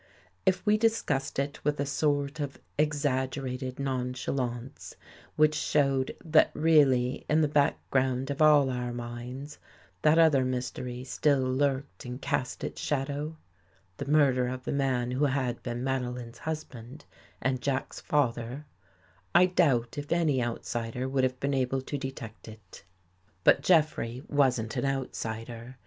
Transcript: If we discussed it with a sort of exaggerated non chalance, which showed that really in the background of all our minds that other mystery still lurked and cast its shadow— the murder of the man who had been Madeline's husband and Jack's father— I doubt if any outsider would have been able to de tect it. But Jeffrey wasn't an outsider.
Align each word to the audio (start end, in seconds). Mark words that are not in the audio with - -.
If 0.47 0.65
we 0.65 0.79
discussed 0.79 1.37
it 1.37 1.63
with 1.63 1.79
a 1.79 1.85
sort 1.85 2.39
of 2.39 2.57
exaggerated 2.75 3.77
non 3.77 4.13
chalance, 4.13 4.95
which 5.35 5.53
showed 5.53 6.17
that 6.25 6.49
really 6.55 7.23
in 7.29 7.41
the 7.41 7.47
background 7.47 8.31
of 8.31 8.41
all 8.41 8.71
our 8.71 8.91
minds 8.93 9.59
that 10.01 10.17
other 10.17 10.43
mystery 10.43 11.03
still 11.03 11.41
lurked 11.41 12.03
and 12.03 12.19
cast 12.19 12.63
its 12.63 12.81
shadow— 12.81 13.37
the 13.97 14.07
murder 14.09 14.47
of 14.47 14.63
the 14.63 14.71
man 14.71 15.11
who 15.11 15.25
had 15.25 15.61
been 15.61 15.83
Madeline's 15.83 16.39
husband 16.49 17.05
and 17.39 17.61
Jack's 17.61 17.99
father— 17.99 18.65
I 19.35 19.45
doubt 19.45 19.99
if 19.99 20.11
any 20.11 20.43
outsider 20.43 21.07
would 21.07 21.23
have 21.23 21.39
been 21.39 21.53
able 21.53 21.81
to 21.83 21.95
de 21.99 22.11
tect 22.11 22.47
it. 22.47 22.83
But 23.43 23.61
Jeffrey 23.61 24.23
wasn't 24.27 24.75
an 24.77 24.85
outsider. 24.85 25.77